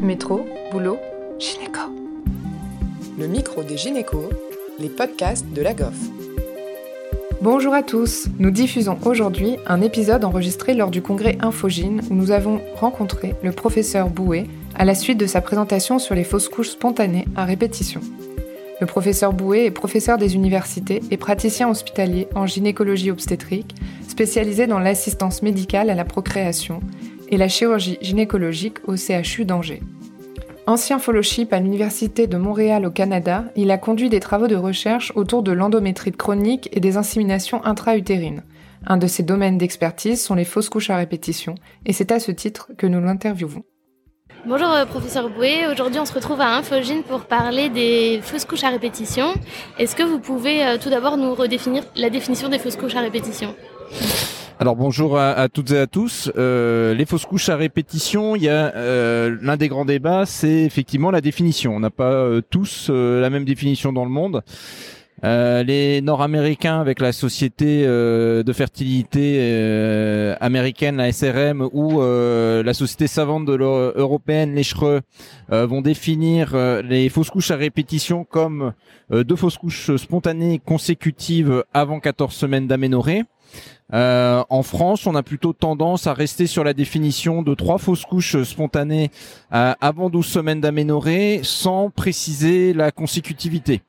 Métro, 0.00 0.46
boulot, 0.72 0.98
gynéco. 1.38 1.80
Le 3.18 3.26
micro 3.26 3.62
des 3.62 3.78
gynécos, 3.78 4.28
les 4.78 4.90
podcasts 4.90 5.46
de 5.54 5.62
la 5.62 5.72
GOF. 5.72 5.96
Bonjour 7.40 7.72
à 7.72 7.82
tous, 7.82 8.28
nous 8.38 8.50
diffusons 8.50 8.98
aujourd'hui 9.06 9.56
un 9.66 9.80
épisode 9.80 10.24
enregistré 10.24 10.74
lors 10.74 10.90
du 10.90 11.00
congrès 11.00 11.38
Infogine 11.40 12.02
où 12.10 12.14
nous 12.14 12.30
avons 12.30 12.60
rencontré 12.74 13.34
le 13.42 13.52
professeur 13.52 14.10
Bouet 14.10 14.46
à 14.74 14.84
la 14.84 14.94
suite 14.94 15.18
de 15.18 15.26
sa 15.26 15.40
présentation 15.40 15.98
sur 15.98 16.14
les 16.14 16.24
fausses 16.24 16.50
couches 16.50 16.70
spontanées 16.70 17.26
à 17.34 17.46
répétition. 17.46 18.00
Le 18.80 18.86
professeur 18.86 19.32
Bouet 19.32 19.64
est 19.64 19.70
professeur 19.70 20.18
des 20.18 20.34
universités 20.34 21.00
et 21.10 21.16
praticien 21.16 21.70
hospitalier 21.70 22.28
en 22.34 22.46
gynécologie 22.46 23.10
obstétrique, 23.10 23.74
spécialisé 24.06 24.66
dans 24.66 24.78
l'assistance 24.78 25.42
médicale 25.42 25.88
à 25.88 25.94
la 25.94 26.04
procréation 26.04 26.80
et 27.28 27.36
la 27.36 27.48
chirurgie 27.48 27.98
gynécologique 28.00 28.78
au 28.86 28.96
CHU 28.96 29.44
d'Angers. 29.44 29.82
Ancien 30.66 30.98
fellowship 30.98 31.52
à 31.52 31.60
l'Université 31.60 32.26
de 32.26 32.36
Montréal 32.36 32.86
au 32.86 32.90
Canada, 32.90 33.44
il 33.54 33.70
a 33.70 33.78
conduit 33.78 34.08
des 34.08 34.18
travaux 34.18 34.48
de 34.48 34.56
recherche 34.56 35.12
autour 35.14 35.44
de 35.44 35.52
l'endométrite 35.52 36.16
chronique 36.16 36.68
et 36.72 36.80
des 36.80 36.96
inséminations 36.96 37.64
intra-utérines. 37.64 38.42
Un 38.84 38.96
de 38.96 39.06
ses 39.06 39.22
domaines 39.22 39.58
d'expertise 39.58 40.22
sont 40.22 40.34
les 40.34 40.44
fausses 40.44 40.68
couches 40.68 40.90
à 40.90 40.96
répétition, 40.96 41.54
et 41.84 41.92
c'est 41.92 42.10
à 42.10 42.18
ce 42.18 42.32
titre 42.32 42.70
que 42.76 42.86
nous 42.86 43.00
l'interviewons. 43.00 43.62
Bonjour 44.44 44.70
euh, 44.70 44.86
professeur 44.86 45.28
Bouet, 45.28 45.66
aujourd'hui 45.66 45.98
on 45.98 46.04
se 46.04 46.12
retrouve 46.12 46.40
à 46.40 46.56
Infogine 46.56 47.02
pour 47.02 47.22
parler 47.24 47.68
des 47.68 48.20
fausses 48.22 48.44
couches 48.44 48.64
à 48.64 48.70
répétition. 48.70 49.34
Est-ce 49.78 49.96
que 49.96 50.04
vous 50.04 50.20
pouvez 50.20 50.64
euh, 50.64 50.78
tout 50.80 50.90
d'abord 50.90 51.16
nous 51.16 51.34
redéfinir 51.34 51.84
la 51.96 52.10
définition 52.10 52.48
des 52.48 52.58
fausses 52.58 52.76
couches 52.76 52.94
à 52.94 53.00
répétition? 53.00 53.54
Alors 54.58 54.74
bonjour 54.74 55.18
à, 55.18 55.50
toutes 55.50 55.72
et 55.72 55.78
à 55.78 55.86
tous. 55.86 56.32
Euh, 56.38 56.94
les 56.94 57.04
fausses 57.04 57.26
couches 57.26 57.50
à 57.50 57.56
répétition, 57.56 58.36
il 58.36 58.44
y 58.44 58.48
a 58.48 58.74
euh, 58.74 59.36
l'un 59.42 59.58
des 59.58 59.68
grands 59.68 59.84
débats, 59.84 60.24
c'est 60.24 60.62
effectivement 60.62 61.10
la 61.10 61.20
définition. 61.20 61.76
On 61.76 61.80
n'a 61.80 61.90
pas 61.90 62.12
euh, 62.12 62.40
tous 62.48 62.88
la 62.88 63.28
même 63.28 63.44
définition 63.44 63.92
dans 63.92 64.04
le 64.04 64.10
monde. 64.10 64.42
les 65.22 66.00
Nord-Américains 66.00 66.80
avec 66.80 67.00
la 67.00 67.12
société 67.12 67.84
de 67.84 68.52
fertilité 68.54 70.34
américaine, 70.40 70.96
la 70.96 71.12
SRM, 71.12 71.68
ou 71.72 72.00
la 72.00 72.72
société 72.72 73.08
savante 73.08 73.44
de 73.44 73.56
européenne, 73.56 74.54
les 74.54 74.62
Schreux, 74.62 75.02
vont 75.50 75.82
définir 75.82 76.56
les 76.82 77.10
fausses 77.10 77.30
couches 77.30 77.50
à 77.50 77.56
répétition 77.56 78.24
comme 78.24 78.72
deux 79.10 79.36
fausses 79.36 79.58
couches 79.58 79.96
spontanées 79.96 80.60
consécutives 80.64 81.62
avant 81.74 82.00
14 82.00 82.32
semaines 82.32 82.66
d'aménorrhée. 82.66 83.24
Euh, 83.92 84.42
en 84.50 84.62
France, 84.62 85.06
on 85.06 85.14
a 85.14 85.22
plutôt 85.22 85.52
tendance 85.52 86.06
à 86.06 86.12
rester 86.12 86.46
sur 86.46 86.64
la 86.64 86.74
définition 86.74 87.42
de 87.42 87.54
trois 87.54 87.78
fausses 87.78 88.04
couches 88.04 88.42
spontanées 88.42 89.10
euh, 89.52 89.74
avant 89.80 90.10
12 90.10 90.26
semaines 90.26 90.60
d'aménorrhée 90.60 91.40
sans 91.44 91.90
préciser 91.90 92.72
la 92.72 92.90
consécutivité. 92.90 93.82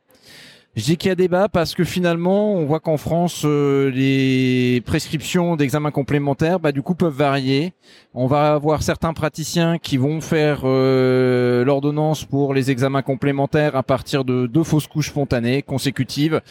Je 0.78 0.84
dis 0.84 0.96
qu'il 0.96 1.10
y 1.10 1.12
a 1.12 1.16
débat 1.16 1.50
parce 1.50 1.74
que 1.74 1.84
finalement, 1.84 2.54
on 2.54 2.68
voit 2.68 2.80
qu'en 2.80 2.98
France, 2.98 3.42
euh, 3.46 3.90
les 3.90 4.80
prescriptions 4.82 5.56
d'examens 5.56 5.90
complémentaires, 5.90 6.60
bah, 6.60 6.72
du 6.72 6.84
coup, 6.84 6.94
peuvent 6.94 7.12
varier. 7.12 7.74
On 8.14 8.28
va 8.28 8.54
avoir 8.54 8.84
certains 8.84 9.14
praticiens 9.14 9.80
qui 9.80 9.98
vont 9.98 10.22
faire 10.22 10.62
euh, 10.66 11.66
l'ordonnance 11.66 12.26
pour 12.26 12.54
les 12.54 12.70
examens 12.70 13.02
complémentaires 13.02 13.76
à 13.76 13.82
partir 13.82 14.24
de 14.24 14.46
deux 14.46 14.64
fausses 14.64 14.86
couches 14.86 15.10
spontanées 15.10 15.64
consécutives, 15.64 16.42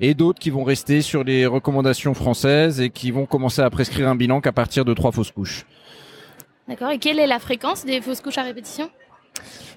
et 0.00 0.14
d'autres 0.14 0.40
qui 0.40 0.48
vont 0.48 0.64
rester 0.64 1.02
sur 1.02 1.22
les 1.22 1.44
recommandations 1.44 2.14
françaises 2.14 2.80
et 2.80 2.88
qui 2.88 3.10
vont 3.10 3.26
commencer 3.26 3.60
à 3.60 3.68
prescrire 3.68 4.08
un 4.08 4.16
bilan 4.16 4.40
qu'à 4.40 4.52
partir 4.52 4.86
de 4.86 4.94
trois 4.94 5.12
fausses 5.12 5.30
couches. 5.30 5.66
D'accord. 6.68 6.90
Et 6.90 6.98
quelle 6.98 7.18
est 7.18 7.26
la 7.26 7.38
fréquence 7.38 7.84
des 7.84 8.00
fausses 8.00 8.22
couches 8.22 8.38
à 8.38 8.44
répétition? 8.44 8.88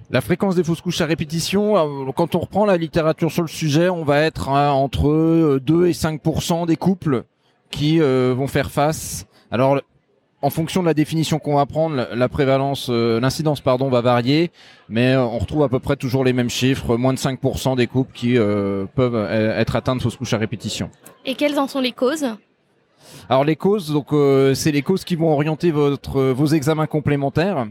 La 0.10 0.22
fréquence 0.22 0.56
des 0.56 0.64
fausses 0.64 0.82
couches 0.82 1.02
à 1.02 1.06
répétition, 1.06 1.78
euh, 1.78 2.12
quand 2.16 2.36
on 2.36 2.40
reprend 2.40 2.66
la 2.66 2.78
littérature 2.78 3.32
sur 3.32 3.42
le 3.42 3.50
sujet, 3.50 3.90
on 3.90 4.04
va 4.04 4.22
être 4.22 4.50
hein, 4.50 4.72
entre 4.72 5.60
2 5.60 5.88
et 5.88 5.92
5% 5.92 6.66
des 6.66 6.78
couples 6.78 7.23
qui 7.72 8.00
euh, 8.00 8.34
vont 8.36 8.48
faire 8.48 8.72
face. 8.72 9.28
Alors 9.52 9.82
en 10.42 10.50
fonction 10.50 10.82
de 10.82 10.88
la 10.88 10.94
définition 10.94 11.40
qu'on 11.40 11.56
va 11.56 11.66
prendre, 11.66 12.08
la 12.14 12.30
prévalence, 12.30 12.88
euh, 12.90 13.20
l'incidence 13.20 13.60
pardon, 13.60 13.90
va 13.90 14.02
varier, 14.02 14.52
mais 14.88 15.17
on 15.17 15.40
retrouve 15.40 15.64
à 15.64 15.70
peu 15.70 15.80
près 15.80 15.98
toujours 15.98 16.23
les 16.23 16.32
mêmes 16.32 16.50
chiffres, 16.50 16.96
moins 16.96 17.14
de 17.14 17.20
5% 17.20 17.76
des 17.76 17.88
couples 17.88 18.14
qui 18.14 18.36
peuvent 18.36 19.32
être 19.32 19.76
atteints 19.76 19.96
de 19.96 20.02
fausses 20.02 20.16
couches 20.16 20.34
à 20.34 20.38
répétition. 20.38 20.90
Et 21.26 21.36
quelles 21.36 21.60
en 21.60 21.67
sont 21.67 21.82
les 21.82 21.92
causes? 21.92 22.28
Alors 23.30 23.44
les 23.44 23.56
causes, 23.56 23.92
donc 23.92 24.10
c'est 24.56 24.72
les 24.72 24.84
causes 24.84 25.04
qui 25.04 25.16
vont 25.16 25.34
orienter 25.34 25.72
votre 25.72 26.22
vos 26.22 26.46
examens 26.46 26.88
complémentaires. 26.88 27.67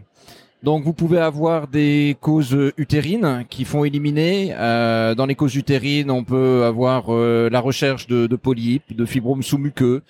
Donc 0.62 0.84
vous 0.84 0.94
pouvez 0.94 1.19
avoir 1.19 1.69
des 1.69 2.17
causes 2.21 2.56
utérines 2.78 3.44
qui 3.49 3.65
font 3.65 3.84
éliminer. 3.84 4.55
Euh, 4.56 5.15
dans 5.15 5.27
les 5.27 5.34
causes 5.34 5.55
utérines, 5.55 6.11
on 6.11 6.25
peut 6.25 6.65
avoir 6.65 7.05
euh, 7.09 7.50
la 7.50 7.61
recherche 7.61 8.06
de, 8.06 8.27
polypes, 8.37 8.97
de 8.97 9.05
fibromes 9.05 9.43
sous-muqueux. 9.43 10.03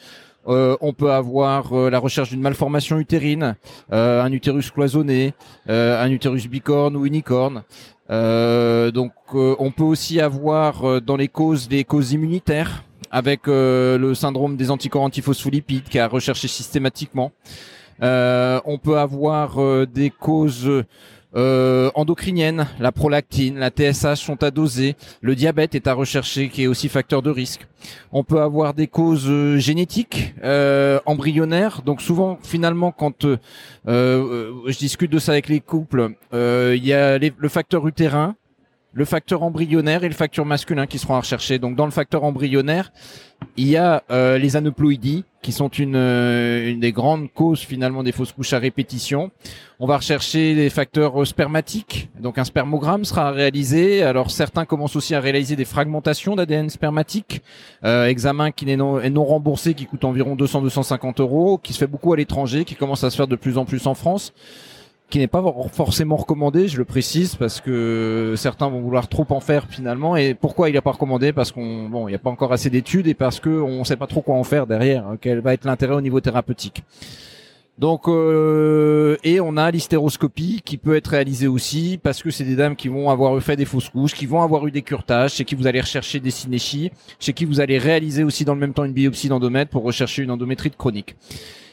Euh, 0.46 0.76
on 0.80 0.92
peut 0.92 1.10
avoir 1.10 1.74
la 1.74 1.98
recherche 1.98 2.30
d'une 2.30 2.40
malformation 2.40 3.00
utérine, 3.00 3.56
un 3.90 4.30
utérus 4.30 4.70
cloisonné, 4.70 5.34
un 5.68 6.10
utérus 6.10 6.46
bicorne 6.46 6.94
ou 6.96 7.04
unicorne. 7.04 7.64
donc 8.08 9.12
on 9.34 9.72
peut 9.72 9.82
aussi 9.82 10.20
avoir 10.20 11.02
dans 11.02 11.16
les 11.16 11.26
causes 11.26 11.66
des 11.68 11.82
causes 11.82 12.12
immunitaires 12.12 12.84
avec 13.10 13.48
le 13.48 14.12
syndrome 14.14 14.56
des 14.56 14.70
anticorps 14.70 15.02
antiphospholipides 15.02 15.88
qui 15.88 15.98
est 15.98 16.06
recherché 16.06 16.46
systématiquement. 16.46 17.32
Euh, 18.02 18.60
on 18.64 18.78
peut 18.78 18.98
avoir 18.98 19.60
euh, 19.60 19.86
des 19.86 20.10
causes 20.10 20.70
euh, 21.34 21.90
endocriniennes, 21.94 22.66
la 22.80 22.92
prolactine, 22.92 23.58
la 23.58 23.70
TSH 23.70 24.20
sont 24.20 24.42
à 24.42 24.50
doser, 24.50 24.96
le 25.20 25.34
diabète 25.34 25.74
est 25.74 25.86
à 25.86 25.92
rechercher 25.92 26.48
qui 26.48 26.62
est 26.62 26.66
aussi 26.66 26.88
facteur 26.88 27.22
de 27.22 27.30
risque. 27.30 27.66
On 28.12 28.24
peut 28.24 28.40
avoir 28.40 28.74
des 28.74 28.86
causes 28.86 29.58
génétiques, 29.58 30.34
embryonnaires, 31.04 31.82
donc 31.82 32.00
souvent 32.00 32.38
finalement 32.42 32.90
quand 32.90 33.26
je 33.86 34.78
discute 34.78 35.12
de 35.12 35.18
ça 35.18 35.32
avec 35.32 35.48
les 35.48 35.60
couples, 35.60 36.10
il 36.32 36.84
y 36.86 36.94
a 36.94 37.18
le 37.18 37.48
facteur 37.48 37.86
utérin, 37.86 38.34
le 38.96 39.04
facteur 39.04 39.42
embryonnaire 39.42 40.04
et 40.04 40.08
le 40.08 40.14
facteur 40.14 40.46
masculin 40.46 40.86
qui 40.86 40.98
seront 40.98 41.16
à. 41.16 41.58
Donc 41.58 41.76
dans 41.76 41.84
le 41.84 41.90
facteur 41.90 42.24
embryonnaire, 42.24 42.90
il 43.58 43.68
y 43.68 43.76
a 43.76 44.02
euh, 44.10 44.38
les 44.38 44.56
aneuploïdies 44.56 45.24
qui 45.42 45.52
sont 45.52 45.68
une, 45.68 45.96
euh, 45.96 46.70
une 46.70 46.80
des 46.80 46.92
grandes 46.92 47.30
causes 47.30 47.60
finalement 47.60 48.02
des 48.02 48.12
fausses 48.12 48.32
couches 48.32 48.54
à 48.54 48.58
répétition. 48.58 49.30
On 49.80 49.86
va 49.86 49.98
rechercher 49.98 50.54
les 50.54 50.70
facteurs 50.70 51.20
euh, 51.20 51.26
spermatiques. 51.26 52.08
Donc 52.18 52.38
un 52.38 52.44
spermogramme 52.44 53.04
sera 53.04 53.32
réalisé. 53.32 54.02
Alors 54.02 54.30
certains 54.30 54.64
commencent 54.64 54.96
aussi 54.96 55.14
à 55.14 55.20
réaliser 55.20 55.56
des 55.56 55.66
fragmentations 55.66 56.34
d'ADN 56.34 56.70
spermatique. 56.70 57.42
examen 57.84 58.50
qui 58.50 58.64
n'est 58.64 58.76
non, 58.76 58.98
est 58.98 59.10
non 59.10 59.26
remboursé, 59.26 59.74
qui 59.74 59.84
coûte 59.84 60.04
environ 60.04 60.36
200-250 60.36 61.20
euros, 61.20 61.58
qui 61.58 61.74
se 61.74 61.78
fait 61.78 61.86
beaucoup 61.86 62.14
à 62.14 62.16
l'étranger, 62.16 62.64
qui 62.64 62.76
commence 62.76 63.04
à 63.04 63.10
se 63.10 63.16
faire 63.16 63.28
de 63.28 63.36
plus 63.36 63.58
en 63.58 63.66
plus 63.66 63.86
en 63.86 63.94
France 63.94 64.32
qui 65.08 65.18
n'est 65.18 65.28
pas 65.28 65.42
forcément 65.72 66.16
recommandé, 66.16 66.66
je 66.66 66.78
le 66.78 66.84
précise, 66.84 67.36
parce 67.36 67.60
que 67.60 68.34
certains 68.36 68.68
vont 68.68 68.80
vouloir 68.80 69.08
trop 69.08 69.26
en 69.30 69.40
faire 69.40 69.66
finalement. 69.68 70.16
Et 70.16 70.34
pourquoi 70.34 70.68
il 70.68 70.72
n'est 70.72 70.80
pas 70.80 70.92
recommandé? 70.92 71.32
Parce 71.32 71.52
qu'on 71.52 71.88
bon, 71.88 72.08
il 72.08 72.10
n'y 72.10 72.16
a 72.16 72.18
pas 72.18 72.30
encore 72.30 72.52
assez 72.52 72.70
d'études 72.70 73.06
et 73.06 73.14
parce 73.14 73.38
que 73.38 73.50
on 73.50 73.84
sait 73.84 73.96
pas 73.96 74.08
trop 74.08 74.22
quoi 74.22 74.34
en 74.34 74.44
faire 74.44 74.66
derrière. 74.66 75.06
Hein, 75.06 75.16
quel 75.20 75.40
va 75.40 75.54
être 75.54 75.64
l'intérêt 75.64 75.94
au 75.94 76.00
niveau 76.00 76.20
thérapeutique 76.20 76.82
donc 77.78 78.08
euh, 78.08 79.16
et 79.22 79.38
on 79.38 79.58
a 79.58 79.70
l'hystéroscopie 79.70 80.62
qui 80.64 80.78
peut 80.78 80.96
être 80.96 81.08
réalisée 81.08 81.46
aussi 81.46 82.00
parce 82.02 82.22
que 82.22 82.30
c'est 82.30 82.44
des 82.44 82.56
dames 82.56 82.74
qui 82.74 82.88
vont 82.88 83.10
avoir 83.10 83.38
fait 83.42 83.56
des 83.56 83.66
fausses 83.66 83.90
couches, 83.90 84.14
qui 84.14 84.24
vont 84.24 84.40
avoir 84.40 84.66
eu 84.66 84.70
des 84.70 84.80
curetages, 84.80 85.34
chez 85.34 85.44
qui 85.44 85.54
vous 85.54 85.66
allez 85.66 85.82
rechercher 85.82 86.18
des 86.18 86.30
synéchies, 86.30 86.90
chez 87.20 87.34
qui 87.34 87.44
vous 87.44 87.60
allez 87.60 87.76
réaliser 87.76 88.24
aussi 88.24 88.46
dans 88.46 88.54
le 88.54 88.60
même 88.60 88.72
temps 88.72 88.84
une 88.84 88.94
biopsie 88.94 89.28
d'endomètre 89.28 89.70
pour 89.70 89.82
rechercher 89.82 90.22
une 90.22 90.30
endométrite 90.30 90.76
chronique. 90.76 91.16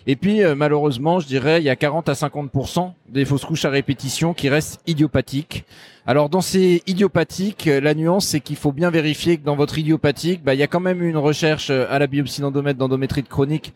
Et 0.05 0.17
puis 0.17 0.43
euh, 0.43 0.55
malheureusement, 0.55 1.21
je 1.21 1.27
dirais, 1.27 1.61
il 1.61 1.63
y 1.63 1.69
a 1.69 1.77
40 1.77 2.09
à 2.09 2.13
50% 2.13 2.91
des 3.07 3.23
fausses 3.23 3.45
couches 3.45 3.63
à 3.63 3.69
répétition 3.69 4.33
qui 4.33 4.49
restent 4.49 4.81
idiopathiques. 4.85 5.63
Alors 6.05 6.27
dans 6.27 6.41
ces 6.41 6.83
idiopathiques, 6.85 7.67
euh, 7.67 7.79
la 7.79 7.93
nuance 7.93 8.27
c'est 8.27 8.41
qu'il 8.41 8.57
faut 8.57 8.73
bien 8.73 8.89
vérifier 8.89 9.37
que 9.37 9.45
dans 9.45 9.55
votre 9.55 9.79
idiopathique, 9.79 10.43
bah, 10.43 10.53
il 10.53 10.59
y 10.59 10.63
a 10.63 10.67
quand 10.67 10.81
même 10.81 11.01
une 11.01 11.15
recherche 11.15 11.69
à 11.69 11.97
la 11.97 12.07
biopsie 12.07 12.41
d'endomètre 12.41 12.77
d'endométrite 12.77 13.29
chronique 13.29 13.73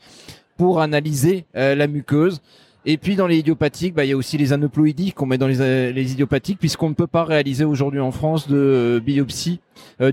pour 0.57 0.81
analyser 0.81 1.45
euh, 1.56 1.75
la 1.75 1.88
muqueuse. 1.88 2.42
Et 2.89 2.98
puis 2.98 3.18
dans 3.18 3.27
les 3.27 3.39
idiopathiques, 3.39 3.94
bah, 3.94 4.06
il 4.06 4.09
y 4.09 4.13
a 4.13 4.18
aussi 4.18 4.38
les 4.38 4.54
aneuploïdies 4.54 5.12
qu'on 5.12 5.25
met 5.25 5.38
dans 5.38 5.48
les, 5.48 5.59
euh, 5.59 5.92
les 5.92 6.13
idiopathiques, 6.13 6.57
puisqu'on 6.57 6.89
ne 6.89 6.94
peut 6.94 7.07
pas 7.07 7.25
réaliser 7.25 7.65
aujourd'hui 7.65 8.00
en 8.00 8.12
France 8.12 8.48
de 8.48 8.56
euh, 8.56 9.00
biopsie 9.00 9.59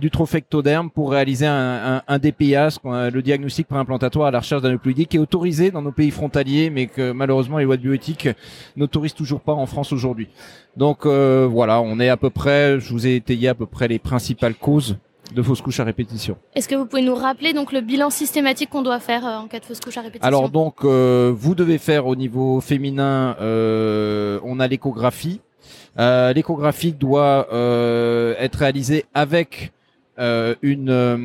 du 0.00 0.11
trophectoderme 0.11 0.91
pour 0.91 1.11
réaliser 1.11 1.46
un, 1.46 2.02
un, 2.08 2.14
un 2.14 2.19
le 2.19 3.20
diagnostic 3.20 3.67
préimplantatoire 3.67 4.29
à 4.29 4.31
la 4.31 4.41
recherche 4.41 4.62
d'aneuploïdies, 4.62 5.06
qui 5.06 5.17
est 5.17 5.20
autorisé 5.20 5.70
dans 5.70 5.82
nos 5.82 5.93
pays 5.93 6.11
frontaliers, 6.11 6.70
mais 6.70 6.87
que 6.87 7.12
malheureusement 7.12 7.58
les 7.58 7.64
lois 7.64 7.76
de 7.76 7.82
bioéthique 7.82 8.29
n'autorisent 8.76 9.14
toujours 9.14 9.40
pas 9.40 9.52
en 9.52 9.67
France 9.67 9.93
aujourd'hui. 9.93 10.29
Donc 10.76 11.06
voilà, 11.06 11.82
on 11.82 12.00
est 12.00 12.08
à 12.08 12.17
peu 12.17 12.31
près, 12.31 12.81
je 12.81 12.90
vous 12.93 13.06
ai 13.06 13.17
étayé 13.17 13.49
à 13.49 13.55
peu 13.55 13.67
près 13.67 13.88
les 13.88 13.99
principales 13.99 14.55
causes 14.55 14.97
de 15.35 15.43
fausses 15.43 15.61
couches 15.61 15.81
à 15.81 15.85
répétition. 15.85 16.37
Est-ce 16.55 16.69
que 16.69 16.75
vous 16.75 16.87
pouvez 16.87 17.03
nous 17.03 17.15
rappeler 17.15 17.53
donc 17.53 17.73
le 17.73 17.81
bilan 17.81 18.11
systématique 18.11 18.71
qu'on 18.71 18.83
doit 18.83 19.01
faire 19.01 19.27
euh, 19.27 19.39
en 19.39 19.47
cas 19.47 19.61
de 19.61 19.65
fausse 19.65 19.81
couche 19.81 19.97
à 19.99 20.03
répétition? 20.03 20.27
Alors 20.27 20.49
donc 20.49 20.85
euh, 20.85 21.33
vous 21.37 21.55
devez 21.55 21.79
faire 21.79 22.07
au 22.07 22.17
niveau 22.17 22.61
féminin, 22.61 23.37
euh, 23.41 24.39
on 24.45 24.61
a 24.61 24.67
l'échographie. 24.69 25.41
Euh, 25.99 26.33
l'échographie 26.33 26.93
doit 26.93 27.49
euh, 27.53 28.35
être 28.39 28.57
réalisée 28.57 29.05
avec 29.15 29.73
euh, 30.19 30.55
une 30.63 30.91
euh, 30.91 31.17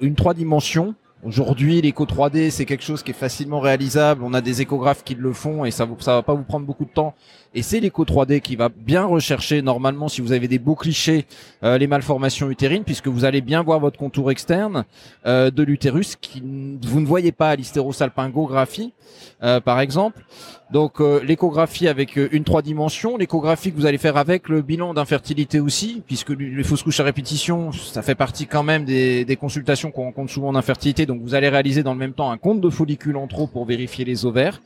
une 0.00 0.14
trois 0.14 0.34
dimensions. 0.34 0.94
Aujourd'hui, 1.22 1.82
l'écho 1.82 2.06
3D, 2.06 2.48
c'est 2.48 2.64
quelque 2.64 2.82
chose 2.82 3.02
qui 3.02 3.10
est 3.10 3.14
facilement 3.14 3.60
réalisable. 3.60 4.22
On 4.24 4.32
a 4.32 4.40
des 4.40 4.62
échographes 4.62 5.04
qui 5.04 5.14
le 5.14 5.34
font 5.34 5.66
et 5.66 5.70
ça 5.70 5.86
ça 5.98 6.14
va 6.14 6.22
pas 6.22 6.32
vous 6.32 6.44
prendre 6.44 6.64
beaucoup 6.64 6.86
de 6.86 6.90
temps. 6.90 7.14
Et 7.52 7.60
c'est 7.60 7.78
l'écho 7.78 8.06
3D 8.06 8.40
qui 8.40 8.56
va 8.56 8.70
bien 8.70 9.04
rechercher 9.04 9.60
normalement 9.60 10.08
si 10.08 10.22
vous 10.22 10.32
avez 10.32 10.48
des 10.48 10.58
beaux 10.58 10.76
clichés 10.76 11.26
euh, 11.62 11.76
les 11.76 11.86
malformations 11.86 12.48
utérines 12.50 12.84
puisque 12.84 13.08
vous 13.08 13.26
allez 13.26 13.42
bien 13.42 13.62
voir 13.62 13.80
votre 13.80 13.98
contour 13.98 14.30
externe 14.30 14.84
euh, 15.26 15.50
de 15.50 15.62
l'utérus 15.62 16.16
qui 16.16 16.40
vous 16.40 17.00
ne 17.00 17.06
voyez 17.06 17.32
pas 17.32 17.50
à 17.50 17.56
l'hystérosalpingographie 17.56 18.94
euh, 19.42 19.60
par 19.60 19.80
exemple. 19.80 20.24
Donc 20.72 21.00
euh, 21.00 21.20
l'échographie 21.24 21.88
avec 21.88 22.16
euh, 22.16 22.28
une 22.30 22.44
trois 22.44 22.62
dimensions, 22.62 23.16
l'échographie 23.16 23.72
que 23.72 23.76
vous 23.76 23.86
allez 23.86 23.98
faire 23.98 24.16
avec 24.16 24.48
le 24.48 24.62
bilan 24.62 24.94
d'infertilité 24.94 25.58
aussi, 25.58 26.02
puisque 26.06 26.30
les 26.30 26.62
fausses 26.62 26.84
couches 26.84 27.00
à 27.00 27.04
répétition, 27.04 27.72
ça 27.72 28.02
fait 28.02 28.14
partie 28.14 28.46
quand 28.46 28.62
même 28.62 28.84
des, 28.84 29.36
consultations 29.40 29.90
qu'on 29.90 30.04
rencontre 30.04 30.30
souvent 30.30 30.52
d'infertilité. 30.52 31.06
Donc 31.06 31.22
vous 31.22 31.34
allez 31.34 31.48
réaliser 31.48 31.82
dans 31.82 31.92
le 31.92 31.98
même 31.98 32.12
temps 32.12 32.30
un 32.30 32.38
compte 32.38 32.60
de 32.60 32.70
follicules 32.70 33.16
en 33.16 33.26
trop 33.26 33.48
pour 33.48 33.64
vérifier 33.64 34.04
les 34.04 34.26
ovaires. 34.26 34.62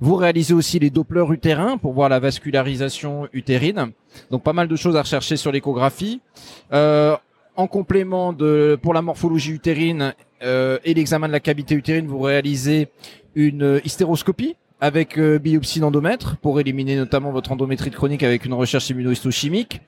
Vous 0.00 0.14
réalisez 0.14 0.54
aussi 0.54 0.78
les 0.78 0.90
dopplers 0.90 1.30
utérins 1.30 1.76
pour 1.76 1.92
voir 1.92 2.08
la 2.08 2.20
vascularisation 2.20 3.28
utérine. 3.32 3.92
Donc 4.30 4.42
pas 4.42 4.52
mal 4.52 4.68
de 4.68 4.76
choses 4.76 4.96
à 4.96 5.02
rechercher 5.02 5.36
sur 5.36 5.50
l'échographie. 5.50 6.20
Euh, 6.72 7.16
en 7.56 7.66
complément 7.66 8.32
de 8.32 8.78
pour 8.80 8.94
la 8.94 9.02
morphologie 9.02 9.52
utérine 9.52 10.14
et 10.40 10.94
l'examen 10.94 11.28
de 11.28 11.32
la 11.32 11.38
cavité 11.38 11.76
utérine, 11.76 12.06
vous 12.06 12.18
réalisez 12.18 12.88
une 13.36 13.80
hystéroscopie 13.84 14.56
avec 14.82 15.16
euh, 15.16 15.38
biopsie 15.38 15.78
d'endomètre 15.78 16.36
pour 16.38 16.58
éliminer 16.58 16.96
notamment 16.96 17.30
votre 17.30 17.52
endométrite 17.52 17.94
chronique 17.94 18.24
avec 18.24 18.44
une 18.44 18.52
recherche 18.52 18.90
immunohistochimique. 18.90 19.80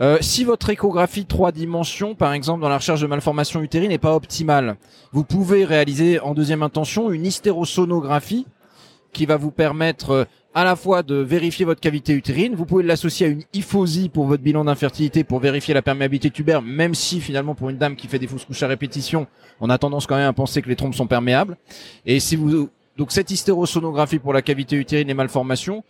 Euh, 0.00 0.18
si 0.20 0.42
votre 0.42 0.68
échographie 0.68 1.26
trois 1.26 1.52
dimensions, 1.52 2.16
par 2.16 2.32
exemple 2.32 2.60
dans 2.60 2.68
la 2.68 2.78
recherche 2.78 3.00
de 3.00 3.06
malformation 3.06 3.62
utérine, 3.62 3.90
n'est 3.90 3.98
pas 3.98 4.16
optimale, 4.16 4.74
vous 5.12 5.22
pouvez 5.22 5.64
réaliser 5.64 6.18
en 6.18 6.34
deuxième 6.34 6.64
intention 6.64 7.12
une 7.12 7.24
hystérosonographie 7.24 8.44
qui 9.12 9.26
va 9.26 9.36
vous 9.36 9.52
permettre 9.52 10.10
euh, 10.10 10.24
à 10.54 10.64
la 10.64 10.74
fois 10.74 11.04
de 11.04 11.14
vérifier 11.14 11.64
votre 11.64 11.80
cavité 11.80 12.12
utérine, 12.12 12.56
vous 12.56 12.66
pouvez 12.66 12.82
l'associer 12.82 13.26
à 13.26 13.28
une 13.28 13.44
hyphosie 13.54 14.08
pour 14.08 14.26
votre 14.26 14.42
bilan 14.42 14.64
d'infertilité 14.64 15.22
pour 15.22 15.38
vérifier 15.38 15.72
la 15.72 15.82
perméabilité 15.82 16.30
tubaire, 16.30 16.62
même 16.62 16.96
si 16.96 17.20
finalement 17.20 17.54
pour 17.54 17.70
une 17.70 17.78
dame 17.78 17.94
qui 17.94 18.08
fait 18.08 18.18
des 18.18 18.26
fausses 18.26 18.44
couches 18.44 18.64
à 18.64 18.66
répétition, 18.66 19.28
on 19.60 19.70
a 19.70 19.78
tendance 19.78 20.08
quand 20.08 20.16
même 20.16 20.28
à 20.28 20.32
penser 20.32 20.62
que 20.62 20.68
les 20.68 20.76
trompes 20.76 20.96
sont 20.96 21.06
perméables. 21.06 21.56
Et 22.04 22.18
si 22.18 22.34
vous 22.34 22.68
donc 22.96 23.12
cette 23.12 23.30
hystérosonographie 23.30 24.18
pour 24.18 24.32
la 24.32 24.42
cavité 24.42 24.76
utérine 24.76 25.10
et 25.10 25.14
malformations, 25.14 25.84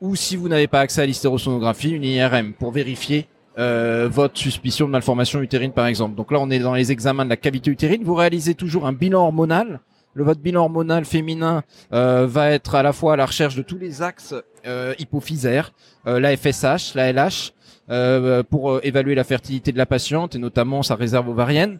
ou 0.00 0.16
si 0.16 0.36
vous 0.36 0.48
n'avez 0.48 0.66
pas 0.66 0.80
accès 0.80 1.02
à 1.02 1.06
l'hystérosonographie, 1.06 1.90
une 1.90 2.04
IRM 2.04 2.52
pour 2.52 2.70
vérifier 2.70 3.26
euh, 3.58 4.08
votre 4.10 4.38
suspicion 4.38 4.86
de 4.86 4.92
malformation 4.92 5.40
utérine 5.40 5.72
par 5.72 5.86
exemple. 5.86 6.14
Donc 6.14 6.30
là 6.30 6.38
on 6.40 6.50
est 6.50 6.60
dans 6.60 6.74
les 6.74 6.92
examens 6.92 7.24
de 7.24 7.30
la 7.30 7.36
cavité 7.36 7.70
utérine, 7.70 8.04
vous 8.04 8.14
réalisez 8.14 8.54
toujours 8.54 8.86
un 8.86 8.92
bilan 8.92 9.22
hormonal. 9.22 9.80
Le 10.14 10.24
votre 10.24 10.40
bilan 10.40 10.62
hormonal 10.62 11.04
féminin 11.04 11.62
euh, 11.92 12.26
va 12.26 12.50
être 12.50 12.74
à 12.74 12.82
la 12.82 12.92
fois 12.92 13.12
à 13.12 13.16
la 13.16 13.26
recherche 13.26 13.54
de 13.54 13.62
tous 13.62 13.78
les 13.78 14.02
axes 14.02 14.34
euh, 14.66 14.94
hypophysaires, 14.98 15.72
euh, 16.06 16.18
la 16.18 16.36
FSH, 16.36 16.94
la 16.94 17.12
LH, 17.12 17.52
euh, 17.90 18.42
pour 18.42 18.70
euh, 18.70 18.80
évaluer 18.82 19.14
la 19.14 19.24
fertilité 19.24 19.72
de 19.72 19.78
la 19.78 19.86
patiente 19.86 20.34
et 20.34 20.38
notamment 20.38 20.82
sa 20.82 20.94
réserve 20.94 21.28
ovarienne, 21.30 21.78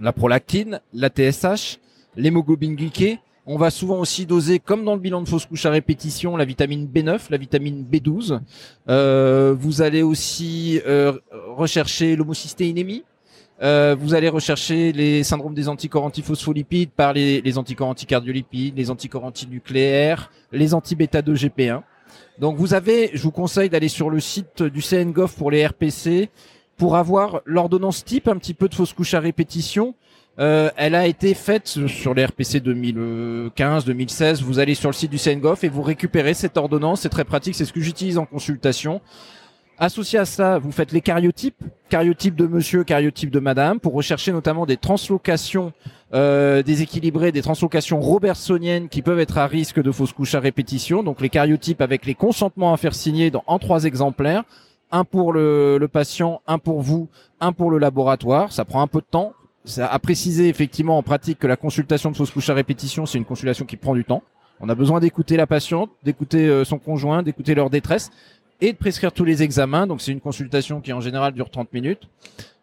la 0.00 0.12
prolactine, 0.12 0.80
la 0.94 1.08
TSH, 1.08 1.78
l'hémoglobine 2.16 2.74
glyquée, 2.74 3.18
on 3.46 3.56
va 3.56 3.70
souvent 3.70 4.00
aussi 4.00 4.26
doser, 4.26 4.58
comme 4.58 4.84
dans 4.84 4.94
le 4.94 5.00
bilan 5.00 5.22
de 5.22 5.28
fausse 5.28 5.46
couche 5.46 5.66
à 5.66 5.70
répétition, 5.70 6.36
la 6.36 6.44
vitamine 6.44 6.88
B9, 6.92 7.30
la 7.30 7.36
vitamine 7.36 7.86
B12. 7.90 8.40
Euh, 8.88 9.54
vous 9.56 9.82
allez 9.82 10.02
aussi 10.02 10.80
euh, 10.86 11.12
rechercher 11.56 12.16
l'homocystéinémie. 12.16 13.04
Euh, 13.62 13.96
vous 13.98 14.14
allez 14.14 14.28
rechercher 14.28 14.92
les 14.92 15.22
syndromes 15.22 15.54
des 15.54 15.68
anticorps 15.68 16.04
antiphospholipides 16.04 16.90
par 16.90 17.12
les, 17.12 17.56
anticorps 17.56 17.88
anticardiolipides, 17.88 18.76
les 18.76 18.90
anticorps 18.90 19.24
antinucléaires, 19.24 20.30
les 20.50 20.74
anti-bêta-2-GP1. 20.74 21.82
Donc 22.40 22.56
vous 22.56 22.74
avez, 22.74 23.10
je 23.14 23.22
vous 23.22 23.30
conseille 23.30 23.70
d'aller 23.70 23.88
sur 23.88 24.10
le 24.10 24.18
site 24.18 24.64
du 24.64 24.82
CNGOF 24.82 25.36
pour 25.36 25.52
les 25.52 25.64
RPC 25.64 26.28
pour 26.76 26.96
avoir 26.96 27.40
l'ordonnance 27.46 28.04
type 28.04 28.28
un 28.28 28.36
petit 28.36 28.54
peu 28.54 28.68
de 28.68 28.74
fausse 28.74 28.92
couche 28.92 29.14
à 29.14 29.20
répétition 29.20 29.94
euh, 30.38 30.70
elle 30.76 30.94
a 30.94 31.06
été 31.06 31.32
faite 31.34 31.66
sur 31.66 32.14
les 32.14 32.24
RPC 32.26 32.60
2015-2016. 32.60 34.42
Vous 34.42 34.58
allez 34.58 34.74
sur 34.74 34.90
le 34.90 34.94
site 34.94 35.10
du 35.10 35.18
CNGOF 35.18 35.64
et 35.64 35.68
vous 35.68 35.82
récupérez 35.82 36.34
cette 36.34 36.56
ordonnance. 36.58 37.02
C'est 37.02 37.08
très 37.08 37.24
pratique. 37.24 37.54
C'est 37.54 37.64
ce 37.64 37.72
que 37.72 37.80
j'utilise 37.80 38.18
en 38.18 38.26
consultation. 38.26 39.00
Associé 39.78 40.18
à 40.18 40.24
ça, 40.24 40.58
vous 40.58 40.72
faites 40.72 40.92
les 40.92 41.02
cariotypes, 41.02 41.62
cariotypes 41.90 42.34
de 42.34 42.46
monsieur, 42.46 42.82
cariotypes 42.82 43.30
de 43.30 43.40
madame, 43.40 43.78
pour 43.78 43.92
rechercher 43.92 44.32
notamment 44.32 44.64
des 44.64 44.78
translocations 44.78 45.72
euh, 46.14 46.62
déséquilibrées, 46.62 47.30
des 47.30 47.42
translocations 47.42 48.00
robertsoniennes 48.00 48.88
qui 48.88 49.02
peuvent 49.02 49.20
être 49.20 49.36
à 49.36 49.46
risque 49.46 49.82
de 49.82 49.90
fausses 49.90 50.14
couches 50.14 50.34
à 50.34 50.40
répétition. 50.40 51.02
Donc 51.02 51.20
les 51.20 51.28
cariotypes 51.28 51.82
avec 51.82 52.06
les 52.06 52.14
consentements 52.14 52.72
à 52.72 52.78
faire 52.78 52.94
signer 52.94 53.30
en 53.46 53.58
trois 53.58 53.84
exemplaires, 53.84 54.44
un 54.90 55.04
pour 55.04 55.34
le 55.34 55.86
patient, 55.92 56.40
un 56.46 56.58
pour 56.58 56.80
vous, 56.80 57.08
un 57.40 57.52
pour 57.52 57.70
le 57.70 57.76
laboratoire. 57.76 58.52
Ça 58.52 58.64
prend 58.64 58.80
un 58.80 58.86
peu 58.86 59.00
de 59.00 59.06
temps 59.10 59.34
ça 59.66 59.88
a 59.88 59.98
précisé 59.98 60.48
effectivement 60.48 60.96
en 60.96 61.02
pratique 61.02 61.40
que 61.40 61.46
la 61.46 61.56
consultation 61.56 62.10
de 62.10 62.16
fausse 62.16 62.30
couche 62.30 62.48
à 62.48 62.54
répétition, 62.54 63.04
c'est 63.04 63.18
une 63.18 63.24
consultation 63.24 63.66
qui 63.66 63.76
prend 63.76 63.94
du 63.94 64.04
temps. 64.04 64.22
On 64.60 64.68
a 64.68 64.74
besoin 64.74 65.00
d'écouter 65.00 65.36
la 65.36 65.46
patiente, 65.46 65.90
d'écouter 66.02 66.48
euh, 66.48 66.64
son 66.64 66.78
conjoint, 66.78 67.22
d'écouter 67.22 67.54
leur 67.54 67.68
détresse 67.68 68.10
et 68.60 68.72
de 68.72 68.78
prescrire 68.78 69.12
tous 69.12 69.24
les 69.24 69.42
examens. 69.42 69.86
Donc 69.86 70.00
c'est 70.00 70.12
une 70.12 70.20
consultation 70.20 70.80
qui 70.80 70.92
en 70.92 71.00
général 71.00 71.34
dure 71.34 71.50
30 71.50 71.72
minutes. 71.74 72.08